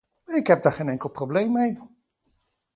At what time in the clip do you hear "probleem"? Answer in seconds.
1.09-1.51